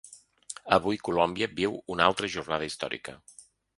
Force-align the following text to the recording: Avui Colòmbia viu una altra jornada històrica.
Avui 0.77 0.97
Colòmbia 1.09 1.49
viu 1.61 1.77
una 1.97 2.07
altra 2.09 2.31
jornada 2.37 2.71
històrica. 2.71 3.19